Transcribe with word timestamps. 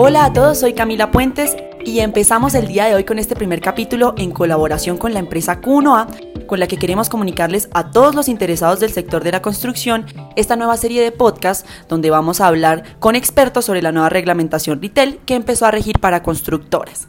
Hola 0.00 0.26
a 0.26 0.32
todos, 0.32 0.60
soy 0.60 0.74
Camila 0.74 1.10
Puentes 1.10 1.56
y 1.84 1.98
empezamos 1.98 2.54
el 2.54 2.68
día 2.68 2.84
de 2.84 2.94
hoy 2.94 3.02
con 3.02 3.18
este 3.18 3.34
primer 3.34 3.60
capítulo 3.60 4.14
en 4.16 4.30
colaboración 4.30 4.96
con 4.96 5.12
la 5.12 5.18
empresa 5.18 5.60
Q1A, 5.60 6.46
con 6.46 6.60
la 6.60 6.68
que 6.68 6.76
queremos 6.76 7.08
comunicarles 7.08 7.68
a 7.74 7.90
todos 7.90 8.14
los 8.14 8.28
interesados 8.28 8.78
del 8.78 8.92
sector 8.92 9.24
de 9.24 9.32
la 9.32 9.42
construcción 9.42 10.06
esta 10.36 10.54
nueva 10.54 10.76
serie 10.76 11.02
de 11.02 11.10
podcasts 11.10 11.68
donde 11.88 12.10
vamos 12.10 12.40
a 12.40 12.46
hablar 12.46 12.84
con 13.00 13.16
expertos 13.16 13.64
sobre 13.64 13.82
la 13.82 13.90
nueva 13.90 14.08
reglamentación 14.08 14.80
retail 14.80 15.18
que 15.26 15.34
empezó 15.34 15.66
a 15.66 15.72
regir 15.72 15.98
para 15.98 16.22
constructoras. 16.22 17.08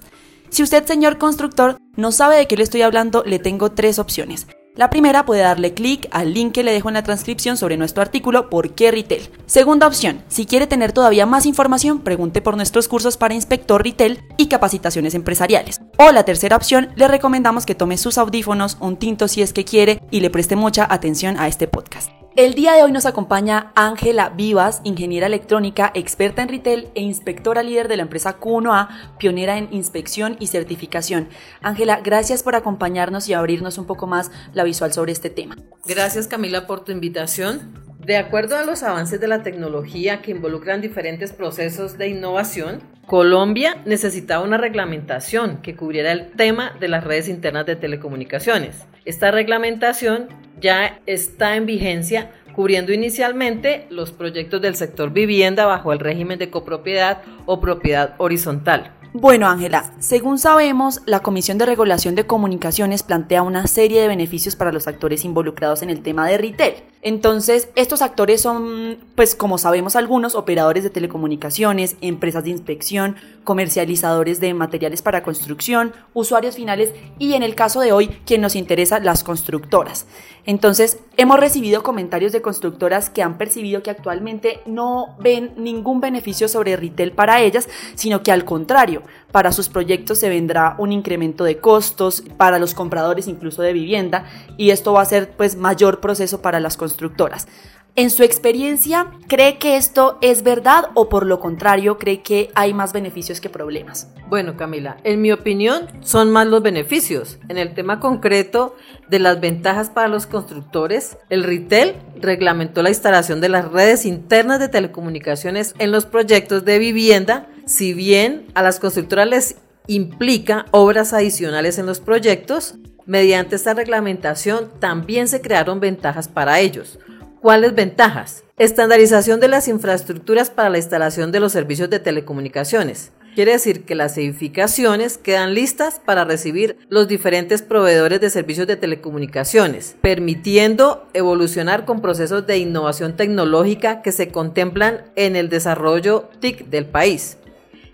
Si 0.50 0.64
usted, 0.64 0.84
señor 0.88 1.20
constructor, 1.20 1.78
no 1.96 2.12
sabe 2.12 2.38
de 2.38 2.48
qué 2.48 2.58
le 2.58 2.64
estoy 2.64 2.82
hablando, 2.82 3.24
le 3.24 3.38
tengo 3.38 3.70
tres 3.70 4.00
opciones. 4.00 4.48
La 4.80 4.90
primera 4.90 5.26
puede 5.26 5.42
darle 5.42 5.74
clic 5.74 6.08
al 6.10 6.34
link 6.34 6.54
que 6.54 6.64
le 6.64 6.72
dejo 6.72 6.88
en 6.88 6.94
la 6.94 7.04
transcripción 7.04 7.58
sobre 7.58 7.76
nuestro 7.76 8.02
artículo 8.02 8.50
¿Por 8.50 8.76
qué 8.76 8.92
Retail? 8.92 9.30
Segunda 9.46 9.86
opción, 9.86 10.24
si 10.30 10.46
quiere 10.46 10.68
tener 10.68 10.94
todavía 10.94 11.26
más 11.26 11.46
información, 11.46 12.00
pregunte 12.00 12.42
por 12.42 12.56
nuestros 12.56 12.88
cursos 12.88 13.18
para 13.18 13.34
inspector 13.34 13.84
retail 13.84 14.24
y 14.38 14.48
capacitaciones 14.48 15.16
empresariales. 15.16 15.82
O 15.98 16.14
la 16.14 16.24
tercera 16.24 16.56
opción, 16.56 16.92
le 16.96 17.10
recomendamos 17.10 17.66
que 17.66 17.76
tome 17.76 17.98
sus 17.98 18.18
audífonos, 18.18 18.78
un 18.80 18.96
tinto 18.96 19.28
si 19.28 19.42
es 19.42 19.52
que 19.52 19.66
quiere 19.66 20.02
y 20.12 20.22
le 20.22 20.30
preste 20.30 20.56
mucha 20.56 20.88
atención 20.90 21.38
a 21.38 21.50
este 21.50 21.68
podcast. 21.68 22.10
El 22.36 22.54
día 22.54 22.74
de 22.74 22.84
hoy 22.84 22.92
nos 22.92 23.06
acompaña 23.06 23.72
Ángela 23.76 24.30
Vivas, 24.30 24.82
ingeniera 24.84 25.28
electrónica, 25.28 25.92
experta 25.96 26.44
en 26.44 26.50
retail 26.50 26.90
e 26.94 27.02
inspectora 27.02 27.64
líder 27.64 27.88
de 27.88 27.98
la 27.98 28.04
empresa 28.04 28.40
Q1A, 28.40 29.18
pionera 29.18 29.58
en 29.58 29.68
inspección 29.74 30.38
y 30.40 30.48
certificación. 30.48 31.28
Ángela, 31.62 32.00
gracias 32.02 32.44
por 32.44 32.56
acompañarnos 32.56 33.28
y 33.28 33.34
abrirnos 33.34 33.78
un 33.78 33.86
poco 33.86 34.06
más 34.06 34.32
la 34.54 34.64
visual 34.64 34.94
sobre 34.94 35.12
este 35.12 35.30
tema. 35.30 35.58
Gracias 35.86 36.28
Camila 36.28 36.68
por 36.68 36.84
tu 36.84 36.92
invitación. 36.92 37.89
De 38.10 38.18
acuerdo 38.18 38.58
a 38.58 38.64
los 38.64 38.82
avances 38.82 39.22
de 39.22 39.28
la 39.28 39.44
tecnología 39.44 40.24
que 40.24 40.32
involucran 40.32 40.82
diferentes 40.82 41.32
procesos 41.32 42.00
de 42.00 42.08
innovación, 42.08 42.82
Colombia 43.06 43.84
necesitaba 43.86 44.44
una 44.44 44.58
reglamentación 44.58 45.62
que 45.62 45.76
cubriera 45.76 46.12
el 46.12 46.32
tema 46.32 46.76
de 46.80 46.88
las 46.88 47.04
redes 47.04 47.28
internas 47.28 47.68
de 47.68 47.76
telecomunicaciones. 47.76 48.88
Esta 49.06 49.30
reglamentación 49.30 50.28
ya 50.60 51.00
está 51.06 51.56
en 51.56 51.68
vigencia 51.68 52.32
cubriendo 52.56 52.94
inicialmente 52.94 53.86
los 53.92 54.12
proyectos 54.12 54.60
del 54.60 54.74
sector 54.74 55.12
vivienda 55.12 55.68
bajo 55.68 55.94
el 55.94 56.00
régimen 56.00 56.40
de 56.40 56.50
copropiedad 56.50 57.22
o 57.46 57.62
propiedad 57.62 58.16
horizontal. 58.18 58.92
Bueno, 59.14 59.48
Ángela, 59.48 59.92
según 59.98 60.38
sabemos, 60.38 61.02
la 61.08 61.22
Comisión 61.22 61.58
de 61.58 61.66
Regulación 61.66 62.14
de 62.14 62.28
Comunicaciones 62.28 63.02
plantea 63.02 63.42
una 63.42 63.66
serie 63.66 64.02
de 64.02 64.08
beneficios 64.08 64.56
para 64.56 64.72
los 64.72 64.88
actores 64.88 65.26
involucrados 65.26 65.82
en 65.82 65.90
el 65.90 66.04
tema 66.04 66.28
de 66.28 66.38
retail. 66.38 66.76
Entonces, 67.02 67.70
estos 67.76 68.02
actores 68.02 68.42
son, 68.42 68.98
pues 69.16 69.34
como 69.34 69.58
sabemos 69.58 69.96
algunos, 69.96 70.36
operadores 70.36 70.84
de 70.84 70.90
telecomunicaciones, 70.90 71.96
empresas 72.02 72.44
de 72.44 72.50
inspección, 72.50 73.16
comercializadores 73.46 74.42
de 74.42 74.54
materiales 74.54 75.02
para 75.02 75.24
construcción, 75.24 75.94
usuarios 76.14 76.56
finales 76.56 76.94
y 77.18 77.36
en 77.36 77.44
el 77.44 77.56
caso 77.56 77.80
de 77.80 77.94
hoy, 77.94 78.10
quien 78.26 78.42
nos 78.42 78.56
interesa, 78.56 79.00
las 79.00 79.24
constructoras. 79.24 80.08
Entonces, 80.46 81.00
hemos 81.16 81.40
recibido 81.40 81.84
comentarios 81.84 82.34
de 82.34 82.42
constructoras 82.42 83.10
que 83.10 83.24
han 83.24 83.38
percibido 83.38 83.82
que 83.82 83.92
actualmente 83.92 84.60
no 84.66 85.16
ven 85.20 85.54
ningún 85.56 86.02
beneficio 86.02 86.50
sobre 86.50 86.76
retail 86.76 87.14
para 87.14 87.42
ellas, 87.42 87.70
sino 87.96 88.24
que 88.24 88.34
al 88.34 88.44
contrario, 88.44 89.04
para 89.32 89.52
sus 89.52 89.70
proyectos 89.70 90.20
se 90.20 90.30
vendrá 90.30 90.76
un 90.78 90.92
incremento 90.92 91.44
de 91.44 91.58
costos 91.58 92.24
para 92.38 92.60
los 92.60 92.74
compradores 92.74 93.28
incluso 93.28 93.62
de 93.62 93.74
vivienda 93.74 94.26
y 94.58 94.72
esto 94.72 94.94
va 94.94 95.02
a 95.02 95.06
ser 95.06 95.32
pues 95.32 95.56
mayor 95.56 96.00
proceso 96.00 96.42
para 96.42 96.60
las 96.60 96.78
constructoras. 96.78 97.48
En 97.96 98.12
su 98.12 98.24
experiencia, 98.24 99.08
¿cree 99.28 99.58
que 99.58 99.76
esto 99.76 100.20
es 100.22 100.44
verdad 100.44 100.86
o 100.94 101.10
por 101.10 101.26
lo 101.26 101.40
contrario 101.40 101.98
cree 101.98 102.22
que 102.22 102.50
hay 102.56 102.74
más 102.74 102.94
beneficios 102.94 103.42
que 103.42 103.50
problemas? 103.50 104.08
Bueno, 104.30 104.56
Camila, 104.56 104.98
en 105.04 105.22
mi 105.22 105.32
opinión 105.34 105.88
son 106.00 106.32
más 106.32 106.48
los 106.48 106.64
beneficios. 106.64 107.40
En 107.50 107.58
el 107.58 107.74
tema 107.74 108.00
concreto 108.00 108.76
de 109.10 109.20
las 109.20 109.42
ventajas 109.42 109.90
para 109.90 110.08
los 110.08 110.28
constructores, 110.28 111.18
el 111.30 111.44
retail 111.44 111.96
reglamentó 112.22 112.84
la 112.84 112.90
instalación 112.90 113.42
de 113.42 113.50
las 113.50 113.70
redes 113.70 114.06
internas 114.06 114.60
de 114.60 114.70
telecomunicaciones 114.70 115.74
en 115.78 115.92
los 115.92 116.06
proyectos 116.06 116.64
de 116.64 116.80
vivienda, 116.80 117.50
si 117.70 117.94
bien 117.94 118.48
a 118.56 118.64
las 118.64 118.80
constructoras 118.80 119.28
les 119.28 119.56
implica 119.88 120.66
obras 120.72 121.14
adicionales 121.14 121.78
en 121.78 121.86
los 121.86 122.00
proyectos, 122.00 122.76
mediante 123.06 123.56
esta 123.56 123.76
reglamentación 123.76 124.72
también 124.80 125.28
se 125.28 125.40
crearon 125.40 125.80
ventajas 125.80 126.28
para 126.28 126.60
ellos 126.60 127.00
¿Cuáles 127.42 127.74
ventajas? 127.74 128.44
Estandarización 128.58 129.40
de 129.40 129.48
las 129.48 129.70
infraestructuras 129.70 130.50
para 130.50 130.70
la 130.70 130.78
instalación 130.78 131.32
de 131.32 131.40
los 131.40 131.54
servicios 131.54 131.90
de 131.90 132.00
telecomunicaciones. 132.00 133.14
Quiere 133.34 133.54
decir 133.54 133.86
que 133.86 133.96
las 133.96 134.18
edificaciones 134.18 135.18
quedan 135.18 135.54
listas 135.54 136.02
para 136.04 136.26
recibir 136.26 136.76
los 136.90 137.08
diferentes 137.08 137.62
proveedores 137.62 138.20
de 138.20 138.30
servicios 138.30 138.68
de 138.68 138.76
telecomunicaciones, 138.76 139.96
permitiendo 140.02 141.08
evolucionar 141.14 141.86
con 141.86 142.02
procesos 142.02 142.46
de 142.46 142.58
innovación 142.58 143.16
tecnológica 143.16 144.02
que 144.02 144.12
se 144.12 144.34
contemplan 144.34 145.06
en 145.16 145.38
el 145.38 145.48
desarrollo 145.48 146.30
TIC 146.42 146.66
del 146.66 146.88
país. 146.88 147.38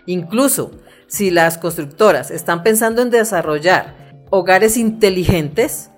Incluso 0.06 0.70
si 1.08 1.30
las 1.30 1.58
constructoras 1.58 2.30
están 2.30 2.62
pensando 2.62 3.02
en 3.02 3.10
desarrollar 3.10 3.94
hogares 4.30 4.76
inteligentes, 4.76 5.90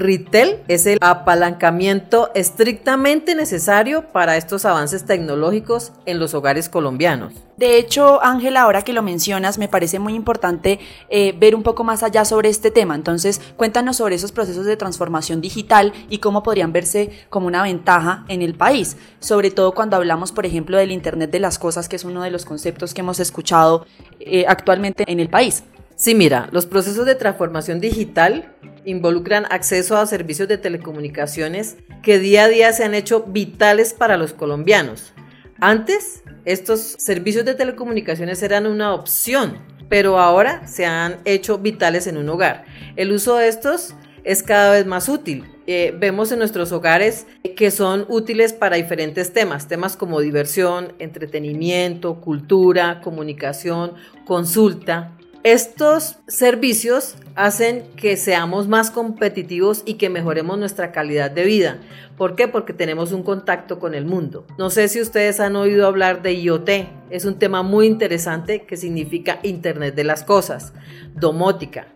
Retail 0.00 0.56
es 0.66 0.86
el 0.86 0.98
apalancamiento 1.02 2.30
estrictamente 2.34 3.34
necesario 3.34 4.08
para 4.08 4.36
estos 4.38 4.64
avances 4.64 5.04
tecnológicos 5.04 5.92
en 6.06 6.18
los 6.18 6.32
hogares 6.32 6.68
colombianos. 6.70 7.34
De 7.58 7.76
hecho, 7.76 8.24
Ángela, 8.24 8.62
ahora 8.62 8.80
que 8.80 8.94
lo 8.94 9.02
mencionas, 9.02 9.58
me 9.58 9.68
parece 9.68 9.98
muy 9.98 10.14
importante 10.14 10.80
eh, 11.10 11.34
ver 11.38 11.54
un 11.54 11.62
poco 11.62 11.84
más 11.84 12.02
allá 12.02 12.24
sobre 12.24 12.48
este 12.48 12.70
tema. 12.70 12.94
Entonces, 12.94 13.42
cuéntanos 13.58 13.98
sobre 13.98 14.14
esos 14.14 14.32
procesos 14.32 14.64
de 14.64 14.78
transformación 14.78 15.42
digital 15.42 15.92
y 16.08 16.18
cómo 16.18 16.42
podrían 16.42 16.72
verse 16.72 17.10
como 17.28 17.46
una 17.46 17.62
ventaja 17.62 18.24
en 18.28 18.40
el 18.40 18.54
país, 18.54 18.96
sobre 19.18 19.50
todo 19.50 19.72
cuando 19.72 19.96
hablamos, 19.96 20.32
por 20.32 20.46
ejemplo, 20.46 20.78
del 20.78 20.90
Internet 20.90 21.30
de 21.30 21.40
las 21.40 21.58
Cosas, 21.58 21.90
que 21.90 21.96
es 21.96 22.04
uno 22.04 22.22
de 22.22 22.30
los 22.30 22.46
conceptos 22.46 22.94
que 22.94 23.02
hemos 23.02 23.20
escuchado 23.20 23.84
eh, 24.18 24.46
actualmente 24.48 25.04
en 25.06 25.20
el 25.20 25.28
país. 25.28 25.64
Sí, 25.96 26.14
mira, 26.14 26.48
los 26.52 26.64
procesos 26.64 27.04
de 27.04 27.14
transformación 27.14 27.78
digital 27.78 28.54
involucran 28.84 29.46
acceso 29.50 29.96
a 29.96 30.06
servicios 30.06 30.48
de 30.48 30.58
telecomunicaciones 30.58 31.76
que 32.02 32.18
día 32.18 32.44
a 32.44 32.48
día 32.48 32.72
se 32.72 32.84
han 32.84 32.94
hecho 32.94 33.24
vitales 33.24 33.94
para 33.94 34.16
los 34.16 34.32
colombianos. 34.32 35.12
Antes, 35.60 36.22
estos 36.44 36.80
servicios 36.80 37.44
de 37.44 37.54
telecomunicaciones 37.54 38.42
eran 38.42 38.66
una 38.66 38.94
opción, 38.94 39.58
pero 39.88 40.18
ahora 40.18 40.66
se 40.66 40.86
han 40.86 41.18
hecho 41.24 41.58
vitales 41.58 42.06
en 42.06 42.16
un 42.16 42.28
hogar. 42.28 42.64
El 42.96 43.12
uso 43.12 43.36
de 43.36 43.48
estos 43.48 43.94
es 44.24 44.42
cada 44.42 44.72
vez 44.72 44.86
más 44.86 45.08
útil. 45.08 45.44
Eh, 45.66 45.94
vemos 45.96 46.32
en 46.32 46.38
nuestros 46.38 46.72
hogares 46.72 47.26
que 47.56 47.70
son 47.70 48.06
útiles 48.08 48.52
para 48.52 48.76
diferentes 48.76 49.32
temas, 49.32 49.68
temas 49.68 49.96
como 49.96 50.20
diversión, 50.20 50.94
entretenimiento, 50.98 52.20
cultura, 52.20 53.00
comunicación, 53.02 53.92
consulta, 54.24 55.16
estos 55.42 56.18
servicios 56.26 57.16
hacen 57.34 57.84
que 57.96 58.16
seamos 58.16 58.68
más 58.68 58.90
competitivos 58.90 59.82
y 59.86 59.94
que 59.94 60.10
mejoremos 60.10 60.58
nuestra 60.58 60.92
calidad 60.92 61.30
de 61.30 61.44
vida. 61.44 61.78
¿Por 62.18 62.36
qué? 62.36 62.48
Porque 62.48 62.74
tenemos 62.74 63.12
un 63.12 63.22
contacto 63.22 63.78
con 63.78 63.94
el 63.94 64.04
mundo. 64.04 64.46
No 64.58 64.68
sé 64.68 64.88
si 64.88 65.00
ustedes 65.00 65.40
han 65.40 65.56
oído 65.56 65.86
hablar 65.86 66.20
de 66.20 66.34
IoT. 66.34 66.68
Es 67.08 67.24
un 67.24 67.38
tema 67.38 67.62
muy 67.62 67.86
interesante 67.86 68.66
que 68.66 68.76
significa 68.76 69.40
Internet 69.42 69.94
de 69.94 70.04
las 70.04 70.24
Cosas, 70.24 70.74
domótica 71.14 71.86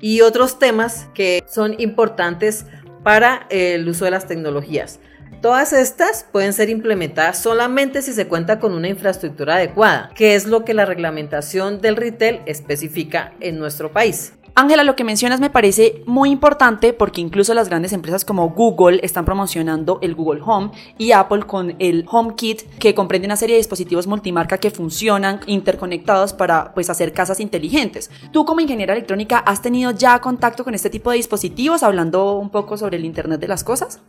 y 0.00 0.20
otros 0.22 0.58
temas 0.58 1.08
que 1.14 1.42
son 1.48 1.80
importantes 1.80 2.66
para 3.02 3.46
el 3.50 3.88
uso 3.88 4.04
de 4.04 4.10
las 4.10 4.26
tecnologías. 4.26 5.00
Todas 5.40 5.72
estas 5.72 6.26
pueden 6.30 6.52
ser 6.52 6.68
implementadas 6.68 7.42
solamente 7.42 8.02
si 8.02 8.12
se 8.12 8.28
cuenta 8.28 8.60
con 8.60 8.74
una 8.74 8.88
infraestructura 8.88 9.54
adecuada, 9.54 10.10
que 10.14 10.34
es 10.34 10.46
lo 10.46 10.64
que 10.64 10.74
la 10.74 10.84
reglamentación 10.84 11.80
del 11.80 11.96
retail 11.96 12.40
especifica 12.46 13.32
en 13.40 13.58
nuestro 13.58 13.90
país. 13.90 14.34
Ángela, 14.54 14.84
lo 14.84 14.96
que 14.96 15.04
mencionas 15.04 15.40
me 15.40 15.48
parece 15.48 16.02
muy 16.06 16.30
importante 16.30 16.92
porque 16.92 17.20
incluso 17.20 17.54
las 17.54 17.68
grandes 17.68 17.92
empresas 17.92 18.24
como 18.24 18.50
Google 18.50 19.00
están 19.02 19.24
promocionando 19.24 19.98
el 20.02 20.14
Google 20.14 20.42
Home 20.44 20.72
y 20.98 21.12
Apple 21.12 21.44
con 21.46 21.76
el 21.78 22.04
HomeKit 22.10 22.62
que 22.78 22.94
comprende 22.94 23.26
una 23.26 23.36
serie 23.36 23.54
de 23.54 23.60
dispositivos 23.60 24.06
multimarca 24.06 24.58
que 24.58 24.70
funcionan 24.70 25.40
interconectados 25.46 26.32
para 26.32 26.74
pues 26.74 26.90
hacer 26.90 27.12
casas 27.12 27.40
inteligentes. 27.40 28.10
Tú 28.32 28.44
como 28.44 28.60
ingeniera 28.60 28.92
electrónica 28.92 29.38
has 29.38 29.62
tenido 29.62 29.92
ya 29.92 30.20
contacto 30.20 30.64
con 30.64 30.74
este 30.74 30.90
tipo 30.90 31.10
de 31.10 31.16
dispositivos 31.16 31.82
hablando 31.82 32.36
un 32.36 32.50
poco 32.50 32.76
sobre 32.76 32.96
el 32.96 33.04
Internet 33.04 33.40
de 33.40 33.48
las 33.48 33.64
cosas? 33.64 34.00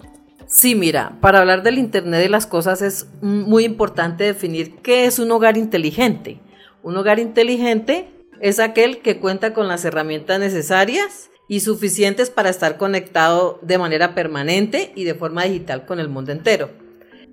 Sí, 0.52 0.76
mira, 0.76 1.18
para 1.22 1.40
hablar 1.40 1.64
del 1.64 1.78
Internet 1.78 2.20
de 2.20 2.28
las 2.28 2.46
Cosas 2.46 2.82
es 2.82 3.08
muy 3.22 3.64
importante 3.64 4.26
definir 4.26 4.76
qué 4.84 5.06
es 5.06 5.18
un 5.18 5.32
hogar 5.32 5.56
inteligente. 5.56 6.42
Un 6.84 6.98
hogar 6.98 7.20
inteligente 7.20 8.10
es 8.42 8.60
aquel 8.60 8.98
que 8.98 9.18
cuenta 9.18 9.54
con 9.54 9.70
las 9.70 9.86
herramientas 9.86 10.42
necesarias 10.42 11.32
y 11.48 11.62
suficientes 11.62 12.30
para 12.30 12.50
estar 12.50 12.76
conectado 12.76 13.60
de 13.62 13.78
manera 13.78 14.14
permanente 14.14 14.92
y 14.94 15.06
de 15.06 15.16
forma 15.16 15.46
digital 15.46 15.86
con 15.86 16.02
el 16.02 16.10
mundo 16.10 16.34
entero. 16.34 16.70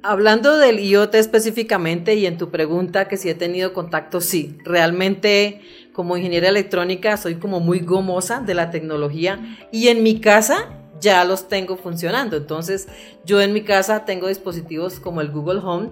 Hablando 0.05 0.57
del 0.57 0.79
IoT 0.79 1.17
específicamente 1.17 2.15
y 2.15 2.25
en 2.25 2.39
tu 2.39 2.51
pregunta 2.51 3.09
que 3.09 3.17
si 3.17 3.29
he 3.29 3.35
tenido 3.35 3.73
contacto, 3.73 4.21
sí, 4.21 4.57
realmente 4.65 5.61
como 5.93 6.17
ingeniera 6.17 6.51
electrónica 6.51 7.17
soy 7.17 7.35
como 7.35 7.59
muy 7.59 7.81
gomosa 7.81 8.41
de 8.41 8.55
la 8.55 8.71
tecnología 8.71 9.59
y 9.73 9.89
en 9.89 10.05
mi 10.05 10.21
casa 10.21 10.78
ya 11.01 11.25
los 11.25 11.49
tengo 11.49 11.77
funcionando. 11.77 12.37
Entonces 12.37 12.89
yo 13.25 13.41
en 13.41 13.53
mi 13.53 13.63
casa 13.63 14.05
tengo 14.05 14.29
dispositivos 14.29 15.01
como 15.01 15.21
el 15.21 15.31
Google 15.31 15.61
Home, 15.61 15.91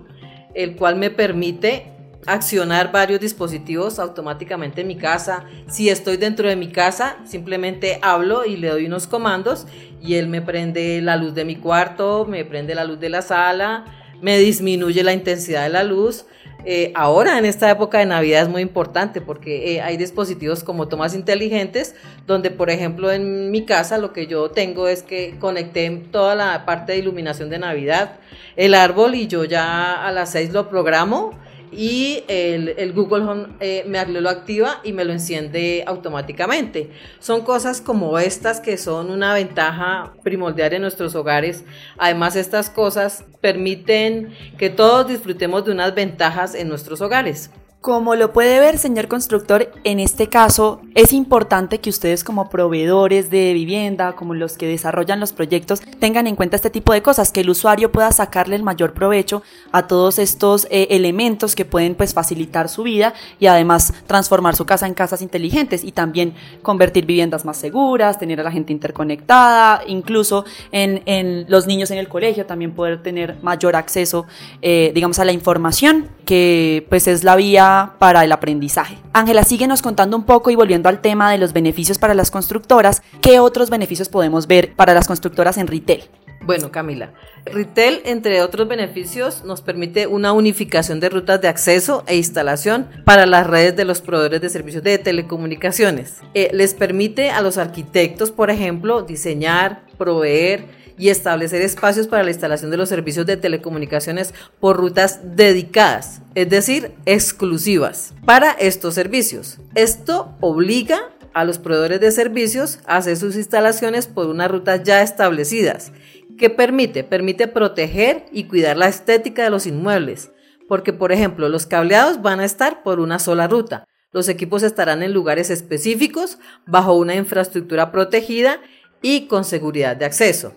el 0.54 0.76
cual 0.76 0.96
me 0.96 1.10
permite 1.10 1.92
accionar 2.26 2.90
varios 2.90 3.20
dispositivos 3.20 3.98
automáticamente 3.98 4.80
en 4.80 4.88
mi 4.88 4.96
casa. 4.96 5.44
Si 5.68 5.88
estoy 5.88 6.16
dentro 6.16 6.48
de 6.48 6.56
mi 6.56 6.72
casa, 6.72 7.18
simplemente 7.24 7.98
hablo 8.02 8.44
y 8.44 8.56
le 8.56 8.68
doy 8.68 8.86
unos 8.86 9.06
comandos 9.06 9.66
y 10.02 10.14
él 10.14 10.28
me 10.28 10.42
prende 10.42 11.00
la 11.02 11.16
luz 11.16 11.34
de 11.34 11.44
mi 11.44 11.56
cuarto, 11.56 12.26
me 12.28 12.44
prende 12.44 12.74
la 12.74 12.84
luz 12.84 12.98
de 12.98 13.08
la 13.08 13.22
sala, 13.22 13.84
me 14.20 14.38
disminuye 14.38 15.02
la 15.02 15.12
intensidad 15.12 15.62
de 15.62 15.68
la 15.70 15.84
luz. 15.84 16.26
Eh, 16.68 16.90
ahora 16.96 17.38
en 17.38 17.44
esta 17.44 17.70
época 17.70 17.98
de 17.98 18.06
Navidad 18.06 18.42
es 18.42 18.48
muy 18.48 18.60
importante 18.60 19.20
porque 19.20 19.76
eh, 19.76 19.82
hay 19.82 19.96
dispositivos 19.96 20.64
como 20.64 20.88
tomas 20.88 21.14
inteligentes 21.14 21.94
donde 22.26 22.50
por 22.50 22.70
ejemplo 22.70 23.12
en 23.12 23.52
mi 23.52 23.64
casa 23.64 23.98
lo 23.98 24.12
que 24.12 24.26
yo 24.26 24.50
tengo 24.50 24.88
es 24.88 25.04
que 25.04 25.36
conecté 25.38 25.88
toda 26.10 26.34
la 26.34 26.66
parte 26.66 26.90
de 26.90 26.98
iluminación 26.98 27.50
de 27.50 27.60
Navidad, 27.60 28.16
el 28.56 28.74
árbol 28.74 29.14
y 29.14 29.28
yo 29.28 29.44
ya 29.44 30.04
a 30.04 30.10
las 30.10 30.32
6 30.32 30.52
lo 30.52 30.68
programo 30.68 31.38
y 31.72 32.24
el, 32.28 32.92
Google 32.92 33.24
Home 33.24 33.46
eh, 33.60 33.84
me 33.86 34.04
lo 34.06 34.28
activa 34.28 34.80
y 34.84 34.92
me 34.92 35.04
lo 35.04 35.12
enciende 35.12 35.84
automáticamente. 35.86 36.90
Son 37.18 37.42
cosas 37.42 37.80
como 37.80 38.18
estas 38.18 38.60
que 38.60 38.76
son 38.76 39.10
una 39.10 39.34
ventaja 39.34 40.14
primordial 40.22 40.72
en 40.74 40.82
nuestros 40.82 41.14
hogares. 41.14 41.64
Además, 41.98 42.36
estas 42.36 42.70
cosas 42.70 43.24
permiten 43.40 44.32
que 44.58 44.70
todos 44.70 45.08
disfrutemos 45.08 45.64
de 45.64 45.72
unas 45.72 45.94
ventajas 45.94 46.54
en 46.54 46.68
nuestros 46.68 47.00
hogares. 47.00 47.50
Como 47.86 48.16
lo 48.16 48.32
puede 48.32 48.58
ver, 48.58 48.78
señor 48.78 49.06
constructor, 49.06 49.70
en 49.84 50.00
este 50.00 50.26
caso 50.28 50.80
es 50.96 51.12
importante 51.12 51.78
que 51.78 51.88
ustedes 51.88 52.24
como 52.24 52.48
proveedores 52.48 53.30
de 53.30 53.52
vivienda, 53.52 54.14
como 54.14 54.34
los 54.34 54.56
que 54.56 54.66
desarrollan 54.66 55.20
los 55.20 55.32
proyectos, 55.32 55.82
tengan 56.00 56.26
en 56.26 56.34
cuenta 56.34 56.56
este 56.56 56.68
tipo 56.68 56.92
de 56.92 57.02
cosas, 57.02 57.30
que 57.30 57.42
el 57.42 57.50
usuario 57.50 57.92
pueda 57.92 58.10
sacarle 58.10 58.56
el 58.56 58.64
mayor 58.64 58.92
provecho 58.92 59.44
a 59.70 59.86
todos 59.86 60.18
estos 60.18 60.66
eh, 60.68 60.88
elementos 60.90 61.54
que 61.54 61.64
pueden 61.64 61.94
pues 61.94 62.12
facilitar 62.12 62.68
su 62.68 62.82
vida 62.82 63.14
y 63.38 63.46
además 63.46 63.94
transformar 64.08 64.56
su 64.56 64.66
casa 64.66 64.88
en 64.88 64.94
casas 64.94 65.22
inteligentes 65.22 65.84
y 65.84 65.92
también 65.92 66.34
convertir 66.62 67.06
viviendas 67.06 67.44
más 67.44 67.56
seguras, 67.56 68.18
tener 68.18 68.40
a 68.40 68.42
la 68.42 68.50
gente 68.50 68.72
interconectada, 68.72 69.82
incluso 69.86 70.44
en, 70.72 71.46
los 71.48 71.68
niños 71.68 71.92
en 71.92 71.98
el 71.98 72.08
colegio 72.08 72.46
también 72.46 72.72
poder 72.72 73.00
tener 73.00 73.36
mayor 73.42 73.76
acceso, 73.76 74.26
eh, 74.60 74.90
digamos, 74.92 75.20
a 75.20 75.24
la 75.24 75.30
información, 75.30 76.08
que 76.24 76.84
pues 76.88 77.06
es 77.06 77.22
la 77.22 77.36
vía 77.36 77.75
para 77.98 78.24
el 78.24 78.32
aprendizaje. 78.32 78.98
Ángela, 79.12 79.44
síguenos 79.44 79.82
contando 79.82 80.16
un 80.16 80.24
poco 80.24 80.50
y 80.50 80.56
volviendo 80.56 80.88
al 80.88 81.00
tema 81.00 81.30
de 81.30 81.38
los 81.38 81.52
beneficios 81.52 81.98
para 81.98 82.14
las 82.14 82.30
constructoras, 82.30 83.02
¿qué 83.20 83.40
otros 83.40 83.70
beneficios 83.70 84.08
podemos 84.08 84.46
ver 84.46 84.74
para 84.74 84.94
las 84.94 85.06
constructoras 85.06 85.58
en 85.58 85.66
retail? 85.66 86.04
Bueno, 86.46 86.70
Camila, 86.70 87.12
Retail, 87.44 88.02
entre 88.04 88.40
otros 88.40 88.68
beneficios, 88.68 89.44
nos 89.44 89.62
permite 89.62 90.06
una 90.06 90.32
unificación 90.32 91.00
de 91.00 91.08
rutas 91.08 91.40
de 91.40 91.48
acceso 91.48 92.04
e 92.06 92.16
instalación 92.16 92.88
para 93.04 93.26
las 93.26 93.46
redes 93.46 93.74
de 93.74 93.84
los 93.84 94.00
proveedores 94.00 94.40
de 94.40 94.48
servicios 94.48 94.84
de 94.84 94.98
telecomunicaciones. 94.98 96.18
Eh, 96.34 96.50
les 96.52 96.74
permite 96.74 97.30
a 97.30 97.40
los 97.40 97.58
arquitectos, 97.58 98.30
por 98.30 98.50
ejemplo, 98.50 99.02
diseñar, 99.02 99.82
proveer, 99.98 100.66
y 100.98 101.08
establecer 101.08 101.62
espacios 101.62 102.06
para 102.06 102.22
la 102.22 102.30
instalación 102.30 102.70
de 102.70 102.76
los 102.76 102.88
servicios 102.88 103.26
de 103.26 103.36
telecomunicaciones 103.36 104.34
por 104.60 104.76
rutas 104.76 105.20
dedicadas, 105.36 106.22
es 106.34 106.48
decir, 106.48 106.92
exclusivas 107.04 108.14
para 108.24 108.52
estos 108.52 108.94
servicios. 108.94 109.58
Esto 109.74 110.34
obliga 110.40 111.10
a 111.34 111.44
los 111.44 111.58
proveedores 111.58 112.00
de 112.00 112.10
servicios 112.12 112.78
a 112.86 112.96
hacer 112.96 113.16
sus 113.16 113.36
instalaciones 113.36 114.06
por 114.06 114.26
unas 114.26 114.50
rutas 114.50 114.82
ya 114.84 115.02
establecidas. 115.02 115.92
¿Qué 116.38 116.50
permite? 116.50 117.04
Permite 117.04 117.46
proteger 117.48 118.24
y 118.32 118.44
cuidar 118.44 118.76
la 118.76 118.88
estética 118.88 119.44
de 119.44 119.50
los 119.50 119.66
inmuebles, 119.66 120.30
porque 120.68 120.92
por 120.92 121.12
ejemplo 121.12 121.48
los 121.48 121.66
cableados 121.66 122.22
van 122.22 122.40
a 122.40 122.44
estar 122.44 122.82
por 122.82 123.00
una 123.00 123.18
sola 123.18 123.48
ruta, 123.48 123.86
los 124.16 124.30
equipos 124.30 124.62
estarán 124.62 125.02
en 125.02 125.12
lugares 125.12 125.50
específicos, 125.50 126.38
bajo 126.66 126.94
una 126.94 127.16
infraestructura 127.16 127.92
protegida 127.92 128.62
y 129.02 129.26
con 129.26 129.44
seguridad 129.44 129.94
de 129.94 130.06
acceso. 130.06 130.54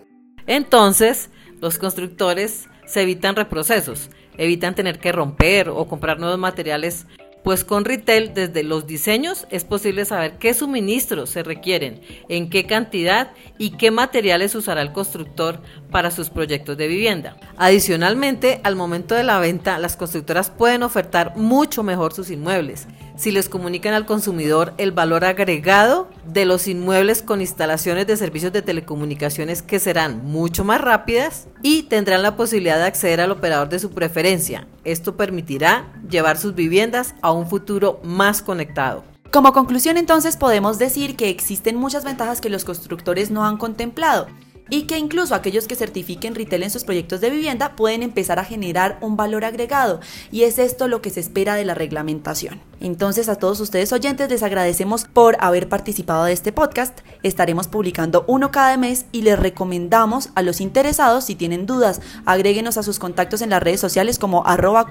Entonces, 0.50 1.30
los 1.60 1.78
constructores 1.78 2.68
se 2.84 3.02
evitan 3.02 3.36
reprocesos, 3.36 4.10
evitan 4.36 4.74
tener 4.74 4.98
que 4.98 5.12
romper 5.12 5.68
o 5.68 5.86
comprar 5.86 6.18
nuevos 6.18 6.40
materiales 6.40 7.06
pues 7.44 7.62
con 7.64 7.84
retail 7.84 8.34
desde 8.34 8.64
los 8.64 8.86
diseños 8.86 9.46
es 9.50 9.64
posible 9.64 10.04
saber 10.04 10.38
qué 10.38 10.52
suministros 10.52 11.30
se 11.30 11.44
requieren, 11.44 12.00
en 12.28 12.50
qué 12.50 12.66
cantidad 12.66 13.30
y 13.58 13.76
qué 13.76 13.92
materiales 13.92 14.54
usará 14.56 14.82
el 14.82 14.92
constructor 14.92 15.62
para 15.90 16.10
sus 16.10 16.30
proyectos 16.30 16.76
de 16.76 16.88
vivienda. 16.88 17.36
Adicionalmente, 17.56 18.60
al 18.64 18.74
momento 18.74 19.14
de 19.14 19.22
la 19.22 19.38
venta, 19.38 19.78
las 19.78 19.96
constructoras 19.96 20.50
pueden 20.50 20.82
ofertar 20.82 21.36
mucho 21.36 21.84
mejor 21.84 22.12
sus 22.12 22.28
inmuebles 22.28 22.88
si 23.20 23.32
les 23.32 23.50
comunican 23.50 23.92
al 23.92 24.06
consumidor 24.06 24.72
el 24.78 24.92
valor 24.92 25.26
agregado 25.26 26.08
de 26.24 26.46
los 26.46 26.66
inmuebles 26.66 27.20
con 27.22 27.42
instalaciones 27.42 28.06
de 28.06 28.16
servicios 28.16 28.50
de 28.50 28.62
telecomunicaciones 28.62 29.60
que 29.60 29.78
serán 29.78 30.24
mucho 30.24 30.64
más 30.64 30.80
rápidas 30.80 31.46
y 31.62 31.82
tendrán 31.82 32.22
la 32.22 32.34
posibilidad 32.34 32.78
de 32.78 32.84
acceder 32.84 33.20
al 33.20 33.30
operador 33.30 33.68
de 33.68 33.78
su 33.78 33.90
preferencia. 33.90 34.66
Esto 34.84 35.18
permitirá 35.18 35.92
llevar 36.08 36.38
sus 36.38 36.54
viviendas 36.54 37.14
a 37.20 37.30
un 37.30 37.46
futuro 37.46 38.00
más 38.02 38.40
conectado. 38.40 39.04
Como 39.30 39.52
conclusión 39.52 39.98
entonces 39.98 40.38
podemos 40.38 40.78
decir 40.78 41.14
que 41.14 41.28
existen 41.28 41.76
muchas 41.76 42.04
ventajas 42.04 42.40
que 42.40 42.48
los 42.48 42.64
constructores 42.64 43.30
no 43.30 43.44
han 43.44 43.58
contemplado 43.58 44.28
y 44.70 44.82
que 44.82 44.98
incluso 44.98 45.34
aquellos 45.34 45.66
que 45.66 45.76
certifiquen 45.76 46.34
retail 46.34 46.62
en 46.62 46.70
sus 46.70 46.84
proyectos 46.84 47.20
de 47.20 47.28
vivienda 47.30 47.76
pueden 47.76 48.02
empezar 48.02 48.38
a 48.38 48.44
generar 48.44 48.96
un 49.00 49.16
valor 49.16 49.44
agregado 49.44 50.00
y 50.30 50.44
es 50.44 50.58
esto 50.58 50.88
lo 50.88 51.02
que 51.02 51.10
se 51.10 51.20
espera 51.20 51.56
de 51.56 51.64
la 51.64 51.74
reglamentación. 51.74 52.60
Entonces 52.80 53.28
a 53.28 53.34
todos 53.34 53.58
ustedes 53.60 53.92
oyentes 53.92 54.30
les 54.30 54.42
agradecemos 54.42 55.04
por 55.04 55.36
haber 55.40 55.68
participado 55.68 56.24
de 56.24 56.32
este 56.32 56.52
podcast. 56.52 57.00
Estaremos 57.22 57.68
publicando 57.68 58.24
uno 58.26 58.50
cada 58.50 58.78
mes 58.78 59.04
y 59.12 59.20
les 59.22 59.38
recomendamos 59.38 60.30
a 60.34 60.42
los 60.42 60.62
interesados 60.62 61.24
si 61.24 61.34
tienen 61.34 61.66
dudas, 61.66 62.00
agréguenos 62.24 62.78
a 62.78 62.82
sus 62.82 62.98
contactos 62.98 63.42
en 63.42 63.50
las 63.50 63.62
redes 63.62 63.80
sociales 63.80 64.18
como 64.18 64.46
arroba 64.46 64.86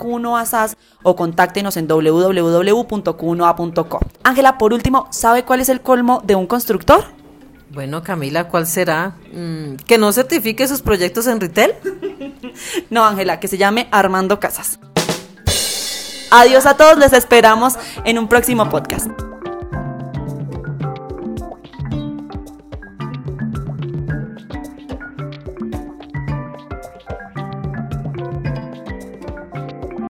o 1.04 1.16
contáctenos 1.16 1.78
en 1.78 1.88
www.q1a.com. 1.88 4.02
Ángela, 4.24 4.58
por 4.58 4.74
último, 4.74 5.08
¿sabe 5.12 5.46
cuál 5.46 5.62
es 5.62 5.70
el 5.70 5.82
colmo 5.82 6.22
de 6.26 6.36
un 6.36 6.48
constructor? 6.48 7.19
Bueno, 7.70 8.02
Camila, 8.04 8.48
¿cuál 8.48 8.66
será? 8.66 9.16
Mm, 9.32 9.76
¿Que 9.86 9.98
no 9.98 10.12
certifique 10.12 10.68
sus 10.68 10.82
proyectos 10.82 11.28
en 11.28 11.40
retail? 11.40 11.74
no, 12.90 13.06
Ángela, 13.06 13.40
que 13.40 13.48
se 13.48 13.58
llame 13.58 13.88
Armando 13.92 14.40
Casas. 14.40 14.80
Adiós 16.32 16.66
a 16.66 16.76
todos, 16.78 16.98
les 16.98 17.14
esperamos 17.14 17.76
en 18.06 18.18
un 18.18 18.28
próximo 18.28 18.70
podcast. 18.70 19.29